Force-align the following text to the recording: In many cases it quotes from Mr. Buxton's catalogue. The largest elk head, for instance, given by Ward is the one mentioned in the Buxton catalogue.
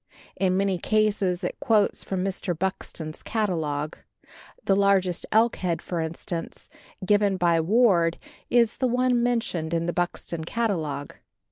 In 0.35 0.57
many 0.57 0.79
cases 0.79 1.43
it 1.43 1.59
quotes 1.59 2.03
from 2.03 2.23
Mr. 2.25 2.57
Buxton's 2.57 3.21
catalogue. 3.21 3.99
The 4.65 4.75
largest 4.75 5.27
elk 5.31 5.57
head, 5.57 5.79
for 5.79 5.99
instance, 6.01 6.69
given 7.05 7.37
by 7.37 7.61
Ward 7.61 8.17
is 8.49 8.77
the 8.77 8.87
one 8.87 9.21
mentioned 9.21 9.75
in 9.75 9.85
the 9.85 9.93
Buxton 9.93 10.43
catalogue. 10.45 11.17